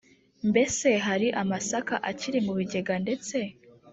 mbese 0.49 0.87
hari 1.07 1.27
amasaka 1.41 1.95
akiri 2.09 2.39
mu 2.45 2.53
bigega 2.57 2.93
ndetse 3.03 3.37